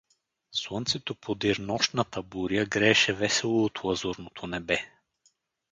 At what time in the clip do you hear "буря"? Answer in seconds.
2.23-2.65